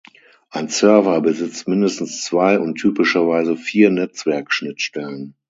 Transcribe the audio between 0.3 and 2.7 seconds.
Ein Server besitzt mindestens zwei